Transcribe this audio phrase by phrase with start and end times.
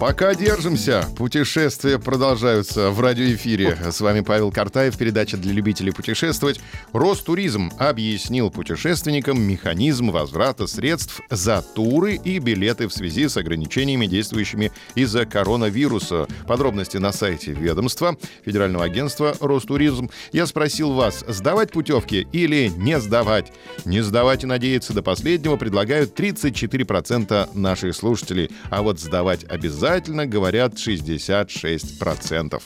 [0.00, 1.04] Пока держимся.
[1.16, 3.76] Путешествия продолжаются в радиоэфире.
[3.90, 6.60] С вами Павел Картаев, передача для любителей путешествовать.
[6.92, 14.70] Ростуризм объяснил путешественникам механизм возврата средств за туры и билеты в связи с ограничениями, действующими
[14.94, 16.28] из-за коронавируса.
[16.46, 20.10] Подробности на сайте ведомства Федерального агентства Ростуризм.
[20.30, 23.52] Я спросил вас, сдавать путевки или не сдавать?
[23.84, 28.48] Не сдавать и надеяться до последнего предлагают 34% наших слушателей.
[28.70, 32.62] А вот сдавать обязательно обязательно говорят 66%.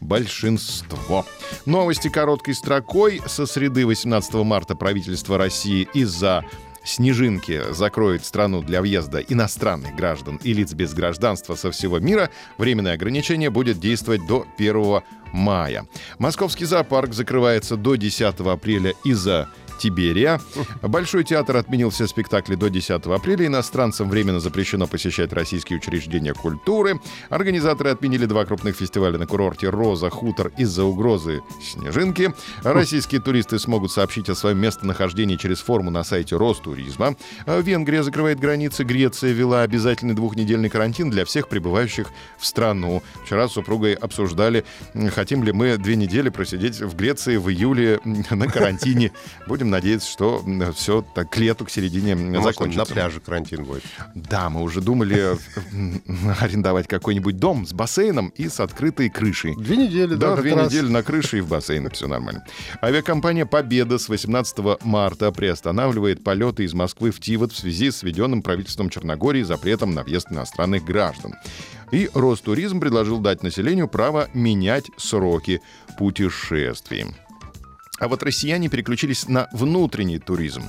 [0.00, 1.24] Большинство.
[1.64, 3.22] Новости короткой строкой.
[3.26, 6.44] Со среды 18 марта правительство России из-за
[6.84, 12.94] снежинки закроет страну для въезда иностранных граждан и лиц без гражданства со всего мира, временное
[12.94, 15.00] ограничение будет действовать до 1
[15.32, 15.86] мая.
[16.18, 19.48] Московский зоопарк закрывается до 10 апреля из-за
[19.82, 20.40] Тиберия.
[20.80, 23.48] Большой театр отменил все спектакли до 10 апреля.
[23.48, 27.00] Иностранцам временно запрещено посещать российские учреждения культуры.
[27.30, 32.32] Организаторы отменили два крупных фестиваля на курорте «Роза», «Хутор» из-за угрозы снежинки.
[32.62, 37.16] Российские туристы смогут сообщить о своем местонахождении через форму на сайте Ростуризма.
[37.46, 38.84] Венгрия закрывает границы.
[38.84, 42.06] Греция ввела обязательный двухнедельный карантин для всех прибывающих
[42.38, 43.02] в страну.
[43.24, 44.64] Вчера с супругой обсуждали,
[45.12, 49.10] хотим ли мы две недели просидеть в Греции в июле на карантине.
[49.48, 52.80] Будем надеяться, что все так к лету, к середине Может, закончится.
[52.80, 53.82] на пляже карантин будет.
[54.14, 55.36] Да, мы уже думали
[56.40, 59.54] арендовать какой-нибудь дом с бассейном и с открытой крышей.
[59.56, 60.70] Две недели, да, Да, две раз.
[60.70, 62.44] недели на крыше и в бассейн, все нормально.
[62.82, 68.42] Авиакомпания «Победа» с 18 марта приостанавливает полеты из Москвы в Тивот в связи с введенным
[68.42, 71.34] правительством Черногории запретом на въезд иностранных граждан.
[71.90, 75.60] И Ростуризм предложил дать населению право менять сроки
[75.98, 77.06] путешествий.
[78.02, 80.64] А вот россияне переключились на внутренний туризм.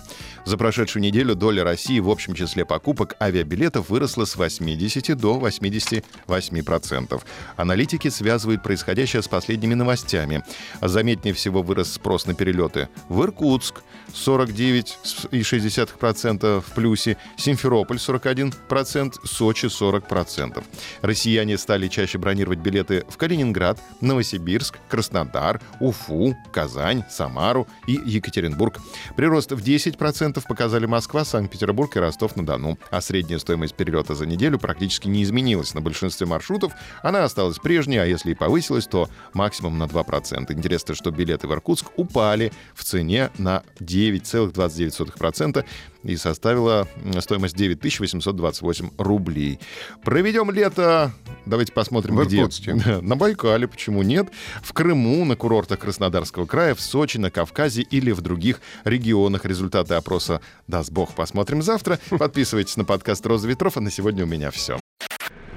[0.45, 7.21] За прошедшую неделю доля России в общем числе покупок авиабилетов выросла с 80 до 88%.
[7.55, 10.43] Аналитики связывают происходящее с последними новостями.
[10.79, 13.81] Заметнее всего вырос спрос на перелеты в Иркутск
[14.13, 20.63] 49,6% в плюсе, Симферополь 41%, Сочи 40%.
[21.01, 28.79] Россияне стали чаще бронировать билеты в Калининград, Новосибирск, Краснодар, Уфу, Казань, Самару и Екатеринбург.
[29.15, 32.77] Прирост в 10% показали Москва, Санкт-Петербург и Ростов-на-Дону.
[32.91, 36.73] А средняя стоимость перелета за неделю практически не изменилась на большинстве маршрутов.
[37.01, 40.51] Она осталась прежней, а если и повысилась, то максимум на 2%.
[40.51, 45.65] Интересно, что билеты в Иркутск упали в цене на 9,29%
[46.03, 46.87] и составила
[47.19, 49.59] стоимость 9828 рублей.
[50.03, 51.13] Проведем лето,
[51.45, 52.47] давайте посмотрим, В где.
[53.01, 54.29] На Байкале, почему нет?
[54.61, 59.45] В Крыму, на курортах Краснодарского края, в Сочи, на Кавказе или в других регионах.
[59.45, 61.13] Результаты опроса даст бог.
[61.15, 61.99] Посмотрим завтра.
[62.09, 64.79] Подписывайтесь на подкаст «Роза ветров», а на сегодня у меня все.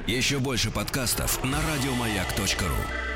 [0.07, 3.16] Еще больше подкастов на радиомаяк.ру.